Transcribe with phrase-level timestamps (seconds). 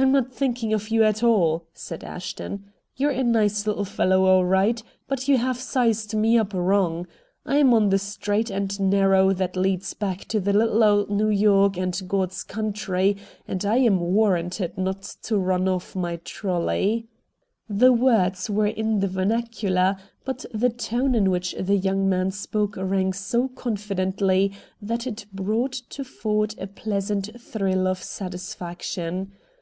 [0.00, 2.66] "I'm not thinking of you at all," said Ashton.
[2.96, 7.08] "You're a nice little fellow all right, but you have sized me up wrong.
[7.44, 11.76] I am on the 'straight and narrow' that leads back to little old New York
[11.76, 13.16] and God's country,
[13.48, 17.08] and I am warranted not to run off my trolley."
[17.68, 22.76] The words were in the vernacular, but the tone in which the young man spoke
[22.76, 29.32] rang so confidently that it brought to Ford a pleasant thrill of satisfaction.